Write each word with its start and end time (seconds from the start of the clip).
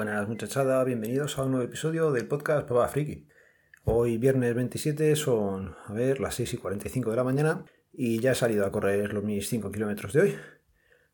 Buenas 0.00 0.26
muchachada, 0.28 0.82
bienvenidos 0.82 1.38
a 1.38 1.42
un 1.42 1.50
nuevo 1.50 1.66
episodio 1.66 2.10
del 2.10 2.26
podcast 2.26 2.66
Papá 2.66 2.88
Friki. 2.88 3.28
Hoy 3.84 4.16
viernes 4.16 4.54
27 4.54 5.14
son, 5.14 5.76
a 5.86 5.92
ver, 5.92 6.20
las 6.20 6.36
6 6.36 6.54
y 6.54 6.56
45 6.56 7.10
de 7.10 7.16
la 7.16 7.22
mañana 7.22 7.66
y 7.92 8.18
ya 8.18 8.32
he 8.32 8.34
salido 8.34 8.64
a 8.64 8.72
correr 8.72 9.12
los 9.12 9.22
mis 9.22 9.50
5 9.50 9.70
kilómetros 9.70 10.14
de 10.14 10.20
hoy. 10.22 10.36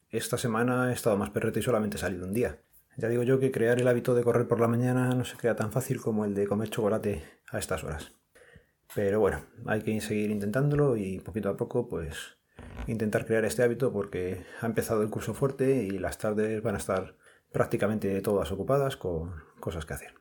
Esta 0.09 0.39
semana 0.39 0.89
he 0.89 0.93
estado 0.95 1.17
más 1.17 1.31
perrete 1.31 1.59
y 1.59 1.63
solamente 1.65 1.97
he 1.97 2.01
salido 2.01 2.27
un 2.27 2.33
día. 2.33 2.61
Ya 2.97 3.09
digo 3.09 3.25
yo 3.25 3.41
que 3.41 3.51
crear 3.51 3.81
el 3.81 3.89
hábito 3.89 4.15
de 4.15 4.23
correr 4.23 4.47
por 4.47 4.61
la 4.61 4.69
mañana 4.69 5.13
no 5.17 5.25
se 5.25 5.37
crea 5.37 5.57
tan 5.57 5.73
fácil 5.73 6.01
como 6.01 6.25
el 6.25 6.37
de 6.37 6.47
comer 6.47 6.71
chocolate 6.71 7.25
a 7.51 7.59
estas 7.59 7.83
horas. 7.83 8.13
Pero 8.95 9.19
bueno, 9.19 9.41
hay 9.67 9.83
que 9.83 10.01
seguir 10.01 10.31
intentándolo 10.31 10.97
y 10.97 11.19
poquito 11.19 11.49
a 11.49 11.57
poco 11.57 11.89
pues 11.89 12.37
intentar 12.87 13.27
crear 13.27 13.45
este 13.47 13.65
hábito 13.65 13.93
porque 13.93 14.47
ha 14.61 14.67
empezado 14.67 15.03
el 15.03 15.11
curso 15.11 15.35
fuerte 15.35 15.75
y 15.75 15.99
las 15.99 16.19
tardes 16.19 16.63
van 16.63 16.77
a 16.77 16.79
estar 16.79 17.17
prácticamente 17.57 18.21
todas 18.21 18.53
ocupadas 18.53 18.99
con 18.99 19.33
cosas 19.61 19.87
que 19.87 19.95
hacer. 19.95 20.13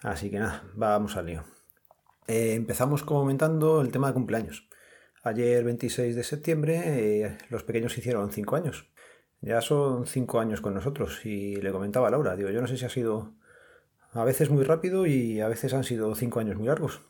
Así 0.00 0.30
que 0.30 0.38
nada, 0.38 0.64
vamos 0.74 1.14
al 1.18 1.26
lío. 1.26 1.44
Eh, 2.26 2.54
empezamos 2.54 3.02
comentando 3.02 3.82
el 3.82 3.92
tema 3.92 4.06
de 4.08 4.14
cumpleaños. 4.14 4.66
Ayer 5.24 5.62
26 5.62 6.16
de 6.16 6.24
septiembre 6.24 6.82
eh, 6.86 7.38
los 7.50 7.64
pequeños 7.64 7.98
hicieron 7.98 8.32
5 8.32 8.56
años. 8.56 8.90
Ya 9.42 9.60
son 9.60 10.06
5 10.06 10.40
años 10.40 10.62
con 10.62 10.72
nosotros 10.72 11.26
y 11.26 11.56
le 11.56 11.70
comentaba 11.70 12.08
Laura, 12.08 12.34
digo, 12.34 12.48
yo 12.48 12.62
no 12.62 12.66
sé 12.66 12.78
si 12.78 12.86
ha 12.86 12.88
sido 12.88 13.34
a 14.12 14.24
veces 14.24 14.48
muy 14.48 14.64
rápido 14.64 15.04
y 15.04 15.42
a 15.42 15.48
veces 15.48 15.74
han 15.74 15.84
sido 15.84 16.14
5 16.14 16.40
años 16.40 16.56
muy 16.56 16.68
largos. 16.68 17.02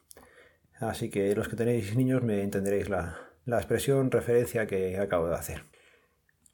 Así 0.81 1.11
que 1.11 1.33
los 1.37 1.49
que 1.49 1.55
tenéis 1.55 1.95
niños 1.95 2.25
me 2.25 2.43
entenderéis 2.43 2.89
la, 2.89 3.21
la 3.45 3.59
expresión 3.59 4.11
referencia 4.11 4.67
que 4.67 4.99
acabo 4.99 5.29
de 5.29 5.37
hacer. 5.37 5.63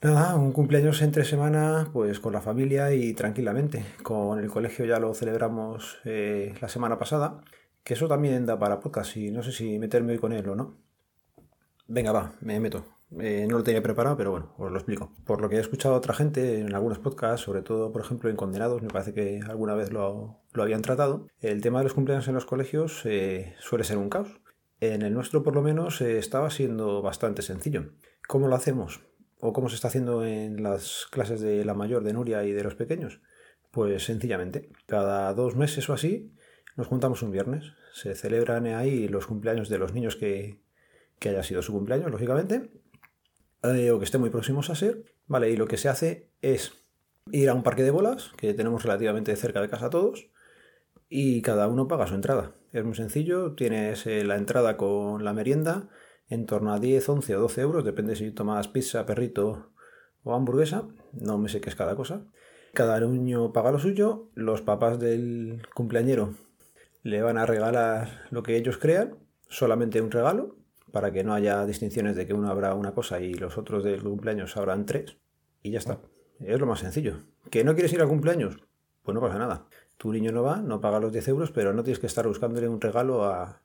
Nada, 0.03 0.35
un 0.35 0.53
cumpleaños 0.53 1.03
entre 1.03 1.27
semana, 1.27 1.91
pues 1.93 2.21
con 2.21 2.33
la 2.33 2.41
familia 2.41 2.95
y 2.95 3.13
tranquilamente. 3.13 3.85
Con 4.03 4.39
el 4.39 4.49
colegio 4.49 4.87
ya 4.87 4.99
lo 4.99 5.13
celebramos 5.13 5.99
eh, 6.07 6.55
la 6.63 6.71
semana 6.71 6.99
pasada, 6.99 7.43
que 7.85 7.93
eso 7.93 8.09
también 8.09 8.47
da 8.47 8.59
para 8.59 8.81
podcast 8.81 9.15
y 9.19 9.31
no 9.31 9.43
sé 9.43 9.53
si 9.53 9.79
meterme 9.79 10.15
hoy 10.15 10.19
con 10.19 10.33
él 10.33 10.49
o 10.49 10.57
no. 10.57 10.79
Venga, 11.87 12.13
va, 12.13 12.33
me 12.41 12.59
meto. 12.61 12.87
Eh, 13.19 13.47
no 13.47 13.59
lo 13.59 13.63
tenía 13.63 13.83
preparado, 13.83 14.17
pero 14.17 14.31
bueno, 14.31 14.55
os 14.57 14.71
lo 14.71 14.79
explico. 14.79 15.13
Por 15.27 15.43
lo 15.43 15.51
que 15.51 15.57
he 15.57 15.61
escuchado 15.61 15.95
a 15.95 15.99
otra 15.99 16.15
gente 16.15 16.61
en 16.61 16.75
algunos 16.75 16.99
podcasts, 16.99 17.45
sobre 17.45 17.61
todo, 17.61 17.93
por 17.93 18.01
ejemplo, 18.01 18.31
en 18.31 18.37
Condenados, 18.37 18.81
me 18.81 18.89
parece 18.89 19.13
que 19.13 19.41
alguna 19.47 19.75
vez 19.75 19.93
lo, 19.93 20.41
habían 20.55 20.81
tratado, 20.81 21.27
el 21.41 21.61
tema 21.61 21.81
de 21.81 21.85
los 21.85 21.93
cumpleaños 21.93 22.27
en 22.27 22.37
los 22.37 22.47
colegios 22.47 23.03
eh, 23.05 23.55
suele 23.59 23.85
ser 23.85 23.99
un 23.99 24.09
caos. 24.09 24.41
En 24.81 25.03
el 25.03 25.13
nuestro, 25.13 25.43
por 25.43 25.55
lo 25.55 25.61
menos, 25.61 26.01
estaba 26.01 26.49
siendo 26.49 27.03
bastante 27.03 27.43
sencillo. 27.43 27.91
¿Cómo 28.27 28.49
lo 28.49 28.57
hacemos? 28.57 29.10
¿O 29.41 29.53
cómo 29.53 29.69
se 29.69 29.75
está 29.75 29.89
haciendo 29.89 30.25
en 30.25 30.63
las 30.63 31.07
clases 31.11 31.41
de 31.41 31.65
la 31.65 31.75
mayor, 31.75 32.05
de 32.05 32.13
Nuria 32.13 32.45
y 32.45 32.53
de 32.53 32.63
los 32.63 32.75
pequeños? 32.75 33.21
Pues 33.71 34.05
sencillamente, 34.05 34.71
cada 34.87 35.33
dos 35.33 35.57
meses 35.57 35.89
o 35.89 35.95
así 35.95 36.33
nos 36.77 36.87
juntamos 36.87 37.23
un 37.23 37.31
viernes. 37.31 37.73
Se 37.93 38.15
celebran 38.15 38.67
ahí 38.67 39.09
los 39.09 39.27
cumpleaños 39.27 39.69
de 39.69 39.79
los 39.79 39.95
niños 39.95 40.17
que, 40.17 40.61
que 41.19 41.31
haya 41.31 41.43
sido 41.43 41.63
su 41.63 41.73
cumpleaños, 41.73 42.11
lógicamente, 42.11 42.71
eh, 43.63 43.91
o 43.91 43.99
que 43.99 44.05
esté 44.05 44.19
muy 44.19 44.31
próximos 44.31 44.71
a 44.71 44.75
ser. 44.75 45.05
Vale, 45.27 45.51
y 45.51 45.57
lo 45.57 45.67
que 45.67 45.77
se 45.77 45.89
hace 45.89 46.31
es 46.43 46.73
ir 47.31 47.49
a 47.49 47.55
un 47.55 47.63
parque 47.63 47.83
de 47.83 47.91
bolas, 47.91 48.33
que 48.37 48.55
tenemos 48.55 48.83
relativamente 48.83 49.35
cerca 49.37 49.61
de 49.61 49.69
casa 49.69 49.91
todos, 49.91 50.31
y 51.09 51.43
cada 51.43 51.69
uno 51.69 51.89
paga 51.89 52.07
su 52.07 52.15
entrada. 52.15 52.55
Es 52.73 52.85
muy 52.85 52.95
sencillo, 52.95 53.55
tienes 53.55 54.07
eh, 54.07 54.25
la 54.25 54.37
entrada 54.37 54.77
con 54.77 55.25
la 55.25 55.33
merienda, 55.33 55.89
en 56.31 56.47
torno 56.47 56.73
a 56.73 56.79
10, 56.79 57.09
11 57.09 57.37
o 57.37 57.41
12 57.41 57.61
euros, 57.61 57.85
depende 57.85 58.17
si 58.17 58.31
tomas 58.31 58.69
pizza, 58.69 59.05
perrito 59.05 59.73
o 60.23 60.35
hamburguesa, 60.35 60.89
no 61.13 61.39
me 61.39 61.49
sé 61.49 61.61
qué 61.61 61.69
es 61.69 61.77
cada 61.77 61.97
cosa. 61.97 62.25
Cada 62.73 63.01
niño 63.01 63.53
paga 63.53 63.73
lo 63.73 63.81
suyo, 63.81 64.31
los 64.35 64.63
papás 64.63 64.99
del 65.01 65.67
cumpleañero 65.75 66.35
le 67.03 67.21
van 67.23 67.37
a 67.37 67.47
regalar 67.47 68.27
lo 68.31 68.43
que 68.43 68.57
ellos 68.57 68.79
crean, 68.79 69.17
solamente 69.49 70.01
un 70.01 70.11
regalo, 70.11 70.57
para 70.93 71.13
que 71.13 71.25
no 71.25 71.35
haya 71.35 71.67
distinciones 71.67 72.15
de 72.15 72.27
que 72.27 72.35
uno 72.35 72.49
habrá 72.49 72.75
una 72.75 72.93
cosa 72.93 73.21
y 73.21 73.35
los 73.35 73.59
otros 73.59 73.83
del 73.83 74.03
cumpleaños 74.03 74.57
habrán 74.57 74.87
tres, 74.87 75.17
y 75.63 75.73
ya 75.73 75.79
está. 75.79 76.01
Es 76.39 76.61
lo 76.61 76.67
más 76.67 76.81
sencillo. 76.81 77.25
¿Que 77.51 77.65
no 77.65 77.75
quieres 77.75 77.93
ir 77.93 78.01
al 78.01 78.09
cumpleaños? 78.09 78.57
Pues 79.03 79.15
no 79.15 79.21
pasa 79.21 79.39
nada. 79.39 79.67
Tu 79.97 80.13
niño 80.13 80.31
no 80.33 80.43
va, 80.43 80.57
no 80.57 80.81
paga 80.81 81.01
los 81.01 81.13
10 81.13 81.29
euros, 81.29 81.51
pero 81.51 81.73
no 81.73 81.83
tienes 81.83 81.99
que 81.99 82.07
estar 82.07 82.27
buscándole 82.27 82.69
un 82.69 82.81
regalo 82.81 83.25
a, 83.25 83.63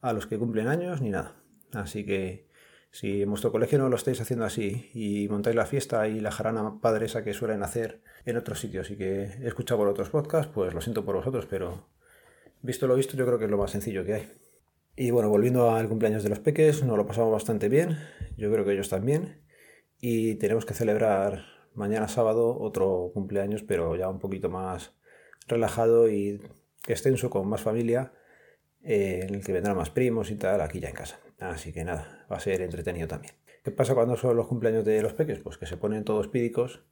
a 0.00 0.12
los 0.12 0.26
que 0.26 0.38
cumplen 0.38 0.68
años 0.68 1.02
ni 1.02 1.10
nada. 1.10 1.34
Así 1.76 2.04
que 2.04 2.46
si 2.90 3.22
en 3.22 3.28
vuestro 3.28 3.52
colegio 3.52 3.78
no 3.78 3.88
lo 3.88 3.96
estáis 3.96 4.20
haciendo 4.20 4.44
así 4.44 4.90
y 4.94 5.28
montáis 5.28 5.54
la 5.54 5.66
fiesta 5.66 6.08
y 6.08 6.20
la 6.20 6.30
jarana 6.30 6.80
padre 6.80 7.06
esa 7.06 7.22
que 7.22 7.34
suelen 7.34 7.62
hacer 7.62 8.00
en 8.24 8.36
otros 8.36 8.60
sitios 8.60 8.90
y 8.90 8.96
que 8.96 9.24
he 9.24 9.46
escuchado 9.46 9.78
por 9.78 9.88
otros 9.88 10.08
podcasts, 10.10 10.50
pues 10.54 10.72
lo 10.72 10.80
siento 10.80 11.04
por 11.04 11.16
vosotros, 11.16 11.46
pero 11.46 11.88
visto 12.62 12.86
lo 12.86 12.96
visto 12.96 13.16
yo 13.16 13.26
creo 13.26 13.38
que 13.38 13.44
es 13.44 13.50
lo 13.50 13.58
más 13.58 13.70
sencillo 13.70 14.04
que 14.04 14.14
hay. 14.14 14.32
Y 14.96 15.10
bueno, 15.10 15.28
volviendo 15.28 15.70
al 15.72 15.88
cumpleaños 15.88 16.22
de 16.22 16.30
los 16.30 16.38
peques, 16.38 16.82
nos 16.82 16.96
lo 16.96 17.06
pasamos 17.06 17.30
bastante 17.30 17.68
bien, 17.68 17.98
yo 18.38 18.50
creo 18.50 18.64
que 18.64 18.72
ellos 18.72 18.88
también, 18.88 19.42
y 20.00 20.36
tenemos 20.36 20.64
que 20.64 20.72
celebrar 20.72 21.44
mañana 21.74 22.08
sábado 22.08 22.58
otro 22.58 23.10
cumpleaños, 23.12 23.62
pero 23.62 23.94
ya 23.96 24.08
un 24.08 24.18
poquito 24.18 24.48
más 24.48 24.94
relajado 25.46 26.08
y 26.08 26.40
extenso 26.88 27.28
con 27.28 27.46
más 27.46 27.60
familia, 27.60 28.12
eh, 28.88 29.26
el 29.28 29.44
que 29.44 29.52
vendrán 29.52 29.76
más 29.76 29.90
primos 29.90 30.30
y 30.30 30.36
tal, 30.36 30.60
aquí 30.60 30.78
ya 30.78 30.88
en 30.88 30.94
casa. 30.94 31.18
Así 31.40 31.72
que 31.72 31.84
nada, 31.84 32.24
va 32.30 32.36
a 32.36 32.40
ser 32.40 32.62
entretenido 32.62 33.08
también. 33.08 33.34
¿Qué 33.64 33.72
pasa 33.72 33.94
cuando 33.94 34.16
son 34.16 34.36
los 34.36 34.46
cumpleaños 34.46 34.84
de 34.84 35.02
los 35.02 35.12
peques? 35.12 35.40
Pues 35.40 35.58
que 35.58 35.66
se 35.66 35.76
ponen 35.76 36.04
todos 36.04 36.28
pídicos 36.28 36.84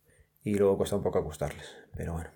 y 0.43 0.55
luego 0.55 0.77
cuesta 0.77 0.97
un 0.97 1.05
poco 1.05 1.21
acostarles. 1.21 1.77
Pero 1.97 2.15
bueno. 2.15 2.31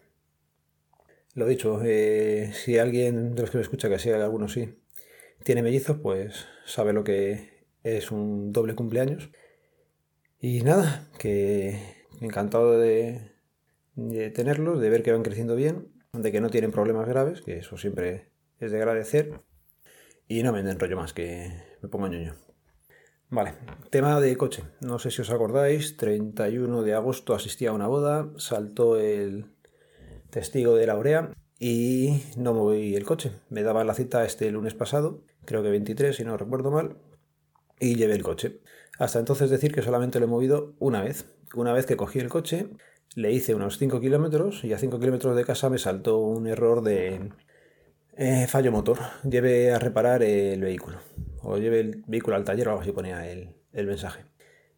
Lo 1.34 1.46
dicho, 1.46 1.80
eh, 1.84 2.52
si 2.54 2.78
alguien 2.78 3.34
de 3.34 3.42
los 3.42 3.50
que 3.50 3.58
me 3.58 3.62
escucha, 3.62 3.88
que 3.88 3.98
sea 3.98 4.22
alguno 4.22 4.48
sí, 4.48 4.78
tiene 5.42 5.62
mellizos, 5.62 5.98
pues 5.98 6.46
sabe 6.64 6.92
lo 6.92 7.02
que 7.02 7.66
es 7.82 8.12
un 8.12 8.52
doble 8.52 8.76
cumpleaños. 8.76 9.30
Y 10.40 10.62
nada, 10.62 11.08
que 11.18 11.80
encantado 12.20 12.78
de 12.78 13.32
tenerlos, 14.34 14.80
de 14.80 14.88
ver 14.88 15.02
que 15.02 15.10
van 15.10 15.24
creciendo 15.24 15.56
bien, 15.56 15.92
de 16.12 16.30
que 16.32 16.40
no 16.40 16.48
tienen 16.48 16.70
problemas 16.70 17.08
graves, 17.08 17.42
que 17.42 17.58
eso 17.58 17.76
siempre 17.76 18.30
es 18.60 18.70
de 18.70 18.78
agradecer. 18.78 19.40
Y 20.28 20.42
no 20.42 20.52
me 20.52 20.60
enrollo 20.60 20.96
más, 20.96 21.14
que 21.14 21.50
me 21.80 21.88
pongo 21.88 22.06
ñoño. 22.06 22.34
Vale, 23.30 23.54
tema 23.90 24.20
de 24.20 24.36
coche. 24.36 24.62
No 24.80 24.98
sé 24.98 25.10
si 25.10 25.22
os 25.22 25.30
acordáis, 25.30 25.96
31 25.96 26.82
de 26.82 26.94
agosto 26.94 27.34
asistí 27.34 27.66
a 27.66 27.72
una 27.72 27.86
boda, 27.86 28.30
saltó 28.36 28.98
el 28.98 29.46
testigo 30.30 30.76
de 30.76 30.86
la 30.86 30.92
Aurea 30.92 31.30
y 31.58 32.22
no 32.36 32.54
moví 32.54 32.94
el 32.94 33.04
coche. 33.04 33.32
Me 33.48 33.62
daba 33.62 33.84
la 33.84 33.94
cita 33.94 34.24
este 34.24 34.50
lunes 34.50 34.74
pasado, 34.74 35.22
creo 35.44 35.62
que 35.62 35.70
23 35.70 36.14
si 36.14 36.24
no 36.24 36.36
recuerdo 36.36 36.70
mal, 36.70 36.96
y 37.80 37.94
llevé 37.96 38.14
el 38.14 38.22
coche. 38.22 38.60
Hasta 38.98 39.18
entonces 39.18 39.50
decir 39.50 39.74
que 39.74 39.82
solamente 39.82 40.18
lo 40.18 40.26
he 40.26 40.28
movido 40.28 40.74
una 40.78 41.02
vez. 41.02 41.26
Una 41.54 41.72
vez 41.72 41.86
que 41.86 41.96
cogí 41.96 42.18
el 42.18 42.28
coche, 42.28 42.68
le 43.14 43.32
hice 43.32 43.54
unos 43.54 43.78
5 43.78 44.00
kilómetros 44.00 44.64
y 44.64 44.72
a 44.72 44.78
5 44.78 44.98
kilómetros 44.98 45.36
de 45.36 45.44
casa 45.44 45.70
me 45.70 45.78
saltó 45.78 46.18
un 46.18 46.46
error 46.46 46.82
de 46.82 47.30
eh, 48.18 48.46
fallo 48.48 48.72
motor. 48.72 48.98
Lleve 49.22 49.72
a 49.72 49.78
reparar 49.78 50.22
el 50.22 50.60
vehículo. 50.60 50.98
O 51.42 51.56
lleve 51.56 51.80
el 51.80 52.04
vehículo 52.06 52.36
al 52.36 52.44
taller 52.44 52.68
o 52.68 52.80
algo 52.80 52.92
ponía 52.92 53.30
el, 53.30 53.54
mensaje. 53.72 54.24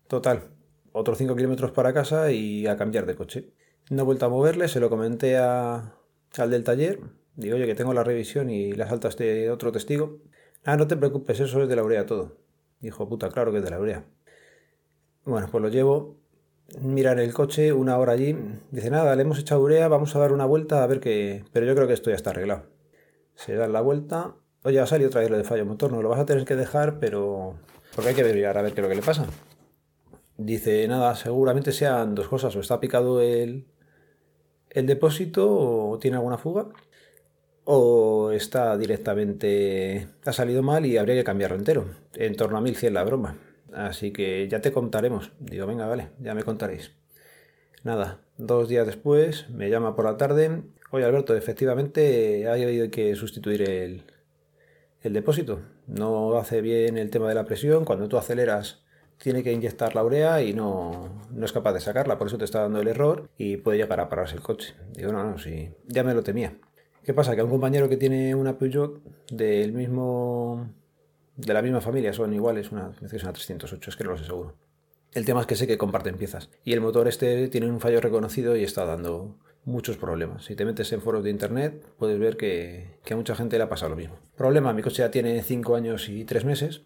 Total, 0.07 0.51
otros 0.93 1.17
5 1.19 1.35
kilómetros 1.35 1.73
para 1.73 1.95
casa 1.95 2.31
y 2.33 2.67
a 2.67 2.77
cambiar 2.77 3.07
de 3.07 3.17
coche. 3.17 3.55
No 3.89 4.03
he 4.03 4.05
vuelto 4.05 4.27
a 4.27 4.29
moverle, 4.29 4.69
se 4.69 4.79
lo 4.79 4.91
comenté 4.91 5.39
al 5.39 5.91
del 6.51 6.65
taller. 6.65 7.01
Digo, 7.35 7.57
oye, 7.57 7.67
que 7.67 7.75
tengo 7.75 7.95
la 7.95 8.05
revisión 8.05 8.51
y 8.51 8.73
la 8.73 8.87
salta 8.89 9.09
este 9.09 9.51
otro 9.51 9.73
testigo. 9.73 10.19
Ah, 10.65 10.77
no 10.77 10.87
te 10.87 10.97
preocupes, 10.97 11.41
eso 11.41 11.63
es 11.63 11.69
de 11.69 11.77
la 11.77 11.83
urea 11.83 12.05
todo. 12.05 12.37
Dijo, 12.81 13.09
puta, 13.09 13.31
claro 13.31 13.53
que 13.53 13.59
es 13.59 13.65
de 13.65 13.71
la 13.71 13.81
urea. 13.81 14.05
Bueno, 15.25 15.49
pues 15.51 15.63
lo 15.63 15.69
llevo. 15.71 16.21
Mirar 16.81 17.19
el 17.19 17.33
coche, 17.33 17.73
una 17.73 17.97
hora 17.97 18.13
allí. 18.13 18.37
Dice, 18.71 18.91
nada, 18.91 19.17
le 19.17 19.23
hemos 19.23 19.39
echado 19.39 19.63
urea, 19.63 19.89
vamos 19.89 20.15
a 20.15 20.19
dar 20.19 20.33
una 20.33 20.45
vuelta 20.45 20.83
a 20.83 20.87
ver 20.87 21.01
qué. 21.01 21.45
Pero 21.53 21.65
yo 21.65 21.75
creo 21.75 21.87
que 21.87 21.95
esto 21.95 22.11
ya 22.11 22.17
está 22.17 22.31
arreglado 22.31 22.80
se 23.45 23.55
da 23.55 23.69
la 23.69 23.81
vuelta. 23.81 24.35
Oye, 24.65 24.81
ha 24.81 24.87
salido 24.87 25.09
otra 25.09 25.23
vez 25.23 25.31
de 25.31 25.45
fallo 25.45 25.65
motor, 25.65 25.91
no 25.91 26.03
lo 26.03 26.11
vas 26.11 26.21
a 26.21 26.27
tener 26.27 26.45
que 26.45 26.57
dejar, 26.57 26.99
pero. 26.99 27.55
Porque 27.95 28.11
hay 28.11 28.15
que 28.15 28.23
ver 28.23 28.47
a 28.47 28.63
ver 28.63 28.73
qué 28.73 28.81
es 28.81 28.83
lo 28.83 28.89
que 28.89 28.95
le 28.95 29.03
pasa. 29.03 29.27
Dice, 30.37 30.87
nada, 30.89 31.15
seguramente 31.17 31.73
sean 31.73 32.15
dos 32.15 32.29
cosas. 32.29 32.55
O 32.57 32.61
está 32.61 32.81
picado 32.81 33.21
el, 33.21 33.67
el 34.71 34.87
depósito 34.87 35.49
o 35.51 35.99
tiene 35.99 36.19
alguna 36.19 36.39
fuga. 36.39 36.69
O 37.65 38.31
está 38.31 38.77
directamente. 38.77 40.09
Ha 40.25 40.33
salido 40.33 40.63
mal 40.63 40.85
y 40.85 40.99
habría 40.99 41.15
que 41.15 41.25
cambiarlo 41.25 41.57
entero. 41.57 41.87
En 42.15 42.37
torno 42.37 42.59
a 42.59 42.61
1100 42.61 42.95
la 42.95 43.05
broma. 43.05 43.39
Así 43.73 44.13
que 44.13 44.49
ya 44.49 44.61
te 44.61 44.73
contaremos. 44.73 45.33
Digo, 45.41 45.67
venga, 45.67 45.87
vale, 45.87 46.11
ya 46.21 46.35
me 46.35 46.45
contaréis. 46.45 46.93
Nada, 47.85 48.21
dos 48.37 48.69
días 48.69 48.87
después 48.87 49.49
me 49.49 49.71
llama 49.71 49.97
por 49.97 50.05
la 50.05 50.19
tarde 50.19 50.63
Oye, 50.91 51.05
Alberto, 51.05 51.37
efectivamente 51.37 52.49
hay 52.49 52.89
que 52.91 53.15
sustituir 53.15 53.63
el, 53.63 54.05
depósito. 55.03 55.61
No 55.87 56.37
hace 56.37 56.61
bien 56.61 56.99
el 56.99 57.11
tema 57.11 57.29
de 57.29 57.35
la 57.35 57.45
presión. 57.45 57.85
Cuando 57.85 58.09
tú 58.09 58.19
aceleras, 58.19 58.83
tiene 59.19 59.43
que 59.43 59.53
inyectar 59.53 59.95
la 59.95 60.05
urea 60.05 60.43
y 60.43 60.53
no, 60.53 61.27
no, 61.31 61.45
es 61.45 61.53
capaz 61.53 61.75
de 61.75 61.81
sacarla, 61.81 62.19
por 62.19 62.27
eso 62.27 62.39
te 62.39 62.45
está 62.45 62.63
dando 62.63 62.81
el 62.81 62.89
error 62.89 63.29
y 63.37 63.59
puede 63.59 63.79
llegar 63.79 64.01
a 64.01 64.09
pararse 64.09 64.35
el 64.35 64.43
coche. 64.43 64.75
Digo, 64.93 65.13
no, 65.13 65.23
no, 65.23 65.39
sí, 65.39 65.71
ya 65.87 66.03
me 66.03 66.15
lo 66.15 66.23
temía. 66.23 66.57
¿Qué 67.05 67.15
pasa? 67.15 67.35
Que 67.35 67.41
a 67.41 67.45
un 67.45 67.51
compañero 67.51 67.89
que 67.89 67.97
tiene 67.97 68.35
una 68.35 68.59
Peugeot 68.59 69.01
del 69.31 69.73
mismo 69.73 70.69
de 71.47 71.55
la 71.55 71.63
misma 71.63 71.81
familia, 71.81 72.13
son 72.13 72.35
iguales, 72.35 72.71
una, 72.71 72.93
es 73.01 73.23
una 73.23 73.33
308, 73.33 73.91
es 73.91 73.97
que 73.97 74.05
no 74.05 74.11
lo 74.11 74.19
sé 74.19 74.25
seguro. 74.25 74.57
El 75.13 75.25
tema 75.25 75.41
es 75.41 75.47
que 75.47 75.57
sé 75.57 75.67
que 75.67 75.79
comparten 75.79 76.17
piezas. 76.17 76.51
Y 76.65 76.73
el 76.73 76.81
motor 76.81 77.09
este 77.09 77.49
tiene 77.49 77.69
un 77.69 77.81
fallo 77.81 78.01
reconocido 78.01 78.57
y 78.57 78.63
está 78.63 78.85
dando 78.85 79.37
muchos 79.65 79.97
problemas. 79.97 80.45
Si 80.45 80.57
te 80.57 80.65
metes 80.65 80.93
en 80.93 81.01
foros 81.01 81.25
de 81.25 81.31
internet, 81.31 81.87
puedes 81.99 82.19
ver 82.19 82.37
que, 82.37 82.99
a 83.11 83.17
mucha 83.17 83.35
gente 83.35 83.57
le 83.57 83.65
ha 83.65 83.69
pasado 83.69 83.91
lo 83.91 83.97
mismo. 83.97 84.19
Problema, 84.37 84.73
mi 84.73 84.83
coche 84.83 85.03
ya 85.03 85.11
tiene 85.11 85.43
5 85.43 85.77
años 85.77 86.09
y 86.09 86.25
3 86.25 86.45
meses. 86.45 86.83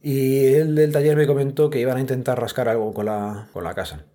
Y 0.00 0.54
el 0.54 0.74
del 0.74 0.92
taller 0.92 1.16
me 1.16 1.26
comentó 1.26 1.70
que 1.70 1.80
iban 1.80 1.96
a 1.96 2.00
intentar 2.00 2.40
rascar 2.40 2.68
algo 2.68 2.92
con 2.92 3.06
la, 3.06 3.48
con 3.52 3.64
la 3.64 3.74
casa. 3.74 4.06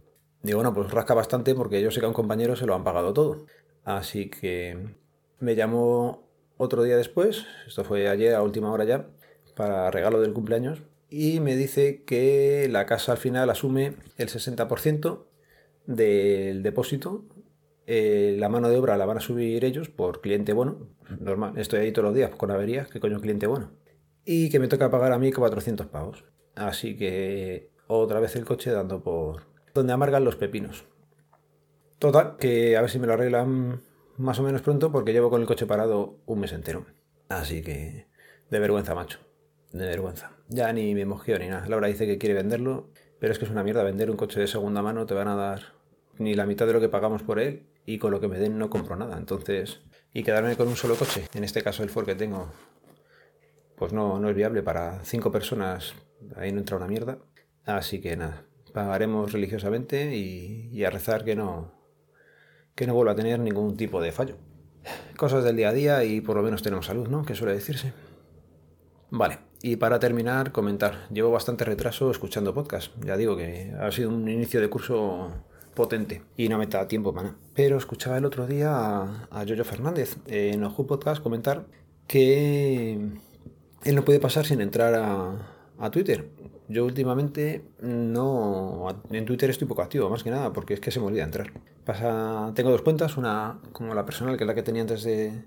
Digo, 0.42 0.58
bueno, 0.58 0.74
pues 0.74 0.92
rasca 0.92 1.14
bastante 1.14 1.56
porque 1.56 1.82
yo 1.82 1.92
sé 1.92 2.00
que 2.00 2.06
a 2.06 2.10
un 2.10 2.14
compañero 2.14 2.56
se 2.56 2.66
lo 2.66 2.76
han 2.76 2.84
pagado 2.84 3.14
todo. 3.14 3.46
Así 3.84 4.30
que 4.30 4.96
me 5.40 5.56
llamó 5.56 6.30
otro 6.58 6.84
día 6.84 6.98
después, 6.98 7.46
esto 7.68 7.84
fue 7.84 8.08
ayer 8.08 8.36
a 8.36 8.42
última 8.42 8.72
hora 8.72 8.86
ya, 8.86 9.08
para 9.56 9.92
regalo 9.92 10.22
del 10.22 10.34
cumpleaños, 10.34 10.84
y 11.10 11.40
me 11.40 11.56
dice 11.56 12.04
que 12.04 12.68
la 12.70 12.86
casa 12.86 13.12
al 13.12 13.18
final 13.18 13.50
asume 13.50 13.96
el 14.18 14.30
60% 14.30 15.26
del 15.86 16.64
depósito. 16.64 17.26
Eh, 17.86 18.36
la 18.40 18.50
mano 18.50 18.70
de 18.70 18.78
obra 18.78 18.98
la 18.98 19.06
van 19.06 19.18
a 19.18 19.22
subir 19.22 19.66
ellos 19.66 19.90
por 19.90 20.22
cliente 20.22 20.54
bueno. 20.54 20.88
Normal, 21.20 21.58
estoy 21.58 21.82
ahí 21.82 21.92
todos 21.92 22.06
los 22.06 22.16
días 22.16 22.32
con 22.32 22.52
averías, 22.52 22.88
que 22.88 23.00
coño 23.00 23.20
cliente 23.20 23.48
bueno. 23.48 23.72
Y 24.26 24.50
que 24.50 24.60
me 24.60 24.68
toca 24.68 24.90
pagar 24.90 25.12
a 25.12 25.20
mí 25.20 25.32
400 25.32 25.88
pavos. 25.88 26.24
Así 26.56 26.96
que 26.96 27.72
otra 27.88 28.20
vez 28.20 28.36
el 28.36 28.46
coche 28.46 28.72
dando 28.72 29.04
por 29.04 29.48
donde 29.74 29.94
amargan 29.94 30.24
los 30.24 30.36
pepinos. 30.36 30.86
Total, 32.00 32.38
que 32.38 32.78
a 32.78 32.82
ver 32.82 32.90
si 32.90 33.00
me 33.00 33.08
lo 33.08 33.14
arreglan 33.14 33.82
más 34.18 34.40
o 34.40 34.44
menos 34.44 34.62
pronto 34.62 34.92
porque 34.92 35.14
llevo 35.14 35.30
con 35.30 35.42
el 35.42 35.48
coche 35.48 35.66
parado 35.66 36.20
un 36.26 36.40
mes 36.40 36.54
entero. 36.54 36.86
Así 37.30 37.62
que 37.62 38.08
de 38.50 38.60
vergüenza, 38.60 38.94
macho. 38.94 39.20
De 39.72 39.86
vergüenza. 39.86 40.32
Ya 40.50 40.72
ni 40.72 40.94
me 40.94 41.06
mosqueo 41.06 41.40
ni 41.40 41.48
nada. 41.48 41.68
Laura 41.68 41.88
dice 41.88 42.06
que 42.06 42.18
quiere 42.18 42.36
venderlo, 42.36 42.90
pero 43.24 43.32
es 43.32 43.40
que 43.40 43.46
es 43.46 43.52
una 43.52 43.64
mierda 43.64 43.84
vender 43.84 44.12
un 44.12 44.18
coche 44.18 44.42
de 44.42 44.48
segunda 44.48 44.82
mano. 44.82 45.06
Te 45.06 45.14
van 45.14 45.30
a 45.30 45.36
dar 45.38 45.62
ni 46.18 46.34
la 46.34 46.46
mitad 46.46 46.68
de 46.68 46.74
lo 46.74 46.82
que 46.82 46.90
pagamos 46.90 47.24
por 47.24 47.40
él 47.40 47.70
y 47.86 47.98
con 47.98 48.12
lo 48.12 48.20
que 48.20 48.28
me 48.28 48.38
den 48.38 48.58
no 48.58 48.70
compro 48.70 48.98
nada. 48.98 49.18
Entonces, 49.18 49.80
y 50.14 50.24
quedarme 50.24 50.58
con 50.58 50.68
un 50.68 50.76
solo 50.76 50.96
coche, 50.96 51.30
en 51.34 51.46
este 51.46 51.62
caso 51.62 51.84
el 51.84 51.90
Ford 51.90 52.06
que 52.06 52.16
tengo, 52.16 52.52
pues 53.78 53.94
no, 53.94 54.20
no 54.20 54.28
es 54.30 54.36
viable 54.36 54.62
para 54.62 55.06
cinco 55.06 55.32
personas. 55.32 55.94
Ahí 56.36 56.52
no 56.52 56.60
entra 56.60 56.76
una 56.76 56.88
mierda. 56.88 57.18
Así 57.64 58.02
que 58.02 58.18
nada, 58.18 58.44
pagaremos 58.74 59.32
religiosamente 59.32 60.18
y, 60.18 60.68
y 60.74 60.84
a 60.84 60.90
rezar 60.90 61.24
que 61.24 61.38
no, 61.38 61.72
que 62.76 62.86
no 62.88 62.94
vuelva 62.94 63.14
a 63.14 63.16
tener 63.16 63.40
ningún 63.40 63.78
tipo 63.78 64.02
de 64.02 64.12
fallo. 64.12 64.36
Cosas 65.16 65.46
del 65.46 65.56
día 65.56 65.70
a 65.70 65.74
día 65.74 66.04
y 66.04 66.20
por 66.20 66.36
lo 66.36 66.44
menos 66.44 66.62
tenemos 66.62 66.88
salud, 66.88 67.08
¿no? 67.08 67.24
Que 67.24 67.36
suele 67.36 67.54
decirse. 67.54 67.94
Vale, 69.12 69.40
y 69.66 69.78
para 69.78 69.98
terminar, 69.98 70.52
comentar. 70.52 71.08
Llevo 71.10 71.32
bastante 71.32 71.64
retraso 71.64 72.12
escuchando 72.12 72.54
podcast. 72.54 72.92
Ya 73.02 73.16
digo 73.16 73.38
que 73.38 73.74
ha 73.80 73.90
sido 73.94 74.10
un 74.10 74.28
inicio 74.28 74.60
de 74.60 74.70
curso 74.70 75.32
potente 75.74 76.22
y 76.36 76.50
no 76.50 76.58
me 76.58 76.68
da 76.68 76.86
tiempo 76.90 77.14
para. 77.14 77.36
Pero 77.56 77.78
escuchaba 77.78 78.18
el 78.18 78.26
otro 78.26 78.46
día 78.46 78.76
a, 78.76 79.28
a 79.32 79.46
Jojo 79.48 79.64
Fernández 79.64 80.18
en 80.28 80.66
Ojo 80.66 80.86
Podcast 80.86 81.24
comentar 81.24 81.66
que 82.08 82.94
él 83.86 83.96
no 83.96 84.04
puede 84.04 84.20
pasar 84.20 84.46
sin 84.46 84.60
entrar 84.60 84.94
a, 84.96 85.92
Twitter. 85.92 86.30
Yo 86.68 86.84
últimamente 86.84 87.64
no. 87.80 88.88
En 89.12 89.26
Twitter 89.26 89.50
estoy 89.50 89.68
poco 89.68 89.82
activo, 89.82 90.10
más 90.10 90.24
que 90.24 90.30
nada, 90.30 90.52
porque 90.52 90.74
es 90.74 90.82
que 90.82 90.92
se 90.92 91.00
me 91.00 91.06
olvida 91.06 91.24
entrar. 91.24 91.54
Tengo 92.54 92.72
dos 92.72 92.82
cuentas, 92.82 93.16
una 93.16 93.60
como 93.72 93.94
la 93.94 94.06
personal, 94.06 94.36
que 94.36 94.44
es 94.44 94.48
la 94.48 94.56
que 94.56 94.64
tenía 94.64 94.82
antes 94.82 95.04
de, 95.04 95.42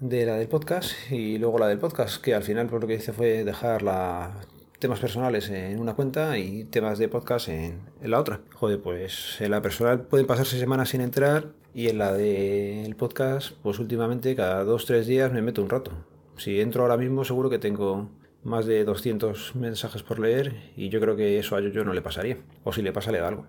de 0.00 0.26
la 0.26 0.36
del 0.36 0.48
podcast, 0.48 0.92
y 1.10 1.38
luego 1.38 1.58
la 1.58 1.68
del 1.68 1.78
podcast, 1.78 2.22
que 2.22 2.34
al 2.34 2.42
final 2.42 2.68
por 2.68 2.80
lo 2.80 2.86
que 2.86 2.94
hice 2.94 3.12
fue 3.12 3.44
dejar 3.44 3.82
la, 3.82 4.32
temas 4.78 5.00
personales 5.00 5.48
en 5.48 5.80
una 5.80 5.94
cuenta 5.94 6.38
y 6.38 6.64
temas 6.64 6.98
de 6.98 7.08
podcast 7.08 7.48
en, 7.48 7.80
en, 8.02 8.10
la 8.10 8.20
otra. 8.20 8.40
Joder, 8.54 8.80
pues 8.80 9.40
en 9.40 9.50
la 9.50 9.62
personal 9.62 10.02
pueden 10.02 10.26
pasarse 10.26 10.58
semanas 10.58 10.90
sin 10.90 11.00
entrar 11.00 11.48
y 11.74 11.88
en 11.88 11.98
la 11.98 12.12
del 12.12 12.94
podcast, 12.96 13.52
pues 13.62 13.78
últimamente 13.78 14.34
cada 14.36 14.64
dos, 14.64 14.86
tres 14.86 15.06
días 15.06 15.32
me 15.32 15.42
meto 15.42 15.62
un 15.62 15.70
rato. 15.70 15.92
Si 16.36 16.60
entro 16.60 16.82
ahora 16.82 16.96
mismo 16.96 17.24
seguro 17.24 17.48
que 17.48 17.58
tengo 17.58 18.10
más 18.44 18.66
de 18.66 18.84
200 18.84 19.56
mensajes 19.56 20.02
por 20.02 20.18
leer 20.18 20.72
y 20.76 20.88
yo 20.88 21.00
creo 21.00 21.16
que 21.16 21.38
eso 21.38 21.56
a 21.56 21.60
yo 21.60 21.84
no 21.84 21.92
le 21.92 22.02
pasaría. 22.02 22.38
O 22.64 22.72
si 22.72 22.82
le 22.82 22.92
pasa, 22.92 23.12
le 23.12 23.18
da 23.18 23.28
algo. 23.28 23.46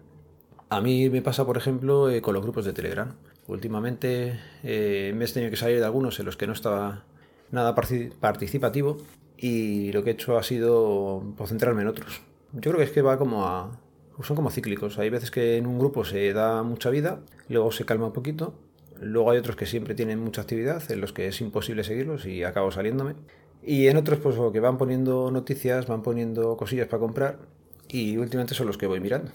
A 0.69 0.81
mí 0.81 1.09
me 1.09 1.21
pasa, 1.21 1.45
por 1.45 1.57
ejemplo, 1.57 2.09
eh, 2.09 2.21
con 2.21 2.33
los 2.33 2.43
grupos 2.43 2.65
de 2.65 2.73
Telegram. 2.73 3.15
Últimamente 3.47 4.37
eh, 4.63 5.13
me 5.15 5.23
he 5.23 5.27
tenido 5.29 5.49
que 5.49 5.55
salir 5.55 5.79
de 5.79 5.85
algunos 5.85 6.19
en 6.19 6.25
los 6.25 6.35
que 6.35 6.45
no 6.45 6.51
estaba 6.51 7.05
nada 7.51 7.73
participativo 7.73 8.97
y 9.37 9.93
lo 9.93 10.03
que 10.03 10.09
he 10.09 10.13
hecho 10.13 10.37
ha 10.37 10.43
sido 10.43 11.23
concentrarme 11.37 11.83
en 11.83 11.87
otros. 11.87 12.21
Yo 12.51 12.71
creo 12.71 12.77
que 12.77 12.83
es 12.83 12.91
que 12.91 13.01
va 13.01 13.17
como 13.17 13.45
a... 13.45 13.79
son 14.21 14.35
como 14.35 14.49
cíclicos. 14.49 14.99
Hay 14.99 15.09
veces 15.09 15.31
que 15.31 15.55
en 15.55 15.67
un 15.67 15.79
grupo 15.79 16.03
se 16.03 16.33
da 16.33 16.63
mucha 16.63 16.89
vida, 16.89 17.21
luego 17.47 17.71
se 17.71 17.85
calma 17.85 18.07
un 18.07 18.13
poquito, 18.13 18.53
luego 18.99 19.31
hay 19.31 19.37
otros 19.37 19.55
que 19.55 19.65
siempre 19.65 19.95
tienen 19.95 20.19
mucha 20.19 20.41
actividad, 20.41 20.91
en 20.91 20.99
los 20.99 21.13
que 21.13 21.27
es 21.27 21.39
imposible 21.39 21.85
seguirlos 21.85 22.25
y 22.25 22.43
acabo 22.43 22.71
saliéndome. 22.71 23.15
Y 23.63 23.87
en 23.87 23.95
otros, 23.95 24.19
pues 24.19 24.35
que 24.51 24.59
van 24.59 24.77
poniendo 24.77 25.31
noticias, 25.31 25.87
van 25.87 26.01
poniendo 26.01 26.57
cosillas 26.57 26.87
para 26.87 26.99
comprar. 26.99 27.39
Y 27.87 28.17
últimamente 28.17 28.53
son 28.53 28.67
los 28.67 28.77
que 28.77 28.87
voy 28.87 28.99
mirando. 28.99 29.31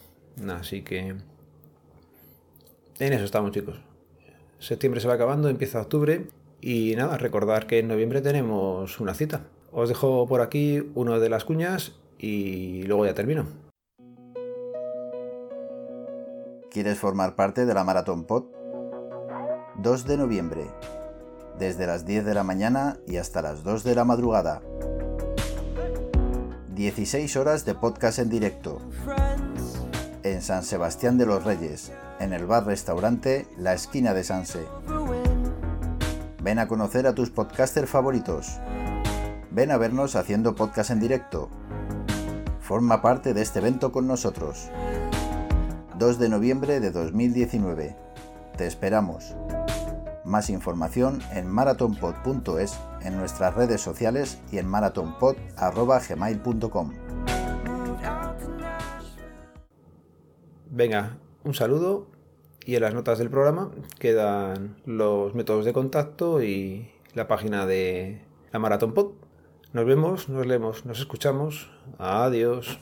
Así 0.48 0.82
que. 0.82 1.16
En 2.98 3.12
eso 3.12 3.24
estamos, 3.24 3.52
chicos. 3.52 3.80
Septiembre 4.58 5.00
se 5.00 5.08
va 5.08 5.14
acabando, 5.14 5.48
empieza 5.48 5.80
octubre. 5.80 6.28
Y 6.60 6.94
nada, 6.96 7.18
recordar 7.18 7.66
que 7.66 7.80
en 7.80 7.88
noviembre 7.88 8.20
tenemos 8.20 9.00
una 9.00 9.14
cita. 9.14 9.46
Os 9.72 9.88
dejo 9.88 10.26
por 10.28 10.40
aquí 10.40 10.92
uno 10.94 11.18
de 11.18 11.28
las 11.28 11.44
cuñas 11.44 11.92
y 12.18 12.84
luego 12.84 13.04
ya 13.06 13.14
termino. 13.14 13.46
¿Quieres 16.70 16.98
formar 16.98 17.34
parte 17.34 17.66
de 17.66 17.74
la 17.74 17.84
Maratón 17.84 18.24
Pod? 18.24 18.44
2 19.76 20.06
de 20.06 20.16
noviembre, 20.16 20.66
desde 21.58 21.86
las 21.86 22.06
10 22.06 22.24
de 22.24 22.34
la 22.34 22.44
mañana 22.44 22.98
y 23.06 23.16
hasta 23.16 23.42
las 23.42 23.64
2 23.64 23.84
de 23.84 23.94
la 23.94 24.04
madrugada. 24.04 24.62
16 26.74 27.36
horas 27.36 27.64
de 27.64 27.74
podcast 27.74 28.18
en 28.20 28.30
directo. 28.30 28.80
En 30.24 30.40
San 30.40 30.62
Sebastián 30.62 31.18
de 31.18 31.26
los 31.26 31.42
Reyes, 31.42 31.90
en 32.20 32.32
el 32.32 32.46
bar-restaurante 32.46 33.48
La 33.58 33.72
Esquina 33.72 34.14
de 34.14 34.22
Sanse. 34.22 34.64
Ven 36.40 36.60
a 36.60 36.68
conocer 36.68 37.08
a 37.08 37.14
tus 37.14 37.30
podcasters 37.30 37.90
favoritos. 37.90 38.60
Ven 39.50 39.72
a 39.72 39.78
vernos 39.78 40.14
haciendo 40.14 40.54
podcast 40.54 40.90
en 40.90 41.00
directo. 41.00 41.48
Forma 42.60 43.02
parte 43.02 43.34
de 43.34 43.42
este 43.42 43.58
evento 43.58 43.90
con 43.90 44.06
nosotros. 44.06 44.70
2 45.98 46.20
de 46.20 46.28
noviembre 46.28 46.78
de 46.78 46.92
2019. 46.92 47.96
Te 48.56 48.68
esperamos. 48.68 49.34
Más 50.24 50.50
información 50.50 51.20
en 51.32 51.48
marathonpod.es, 51.48 52.78
en 53.02 53.16
nuestras 53.16 53.54
redes 53.54 53.80
sociales 53.80 54.38
y 54.52 54.58
en 54.58 54.68
marathonpod.gmail.com. 54.68 56.92
Venga, 60.74 61.18
un 61.44 61.52
saludo 61.52 62.06
y 62.64 62.76
en 62.76 62.80
las 62.80 62.94
notas 62.94 63.18
del 63.18 63.28
programa 63.28 63.70
quedan 63.98 64.76
los 64.86 65.34
métodos 65.34 65.66
de 65.66 65.74
contacto 65.74 66.42
y 66.42 66.90
la 67.12 67.28
página 67.28 67.66
de 67.66 68.22
la 68.52 68.58
Marathon 68.58 68.94
Pod. 68.94 69.12
Nos 69.74 69.84
vemos, 69.84 70.30
nos 70.30 70.46
leemos, 70.46 70.86
nos 70.86 70.98
escuchamos. 70.98 71.70
Adiós. 71.98 72.78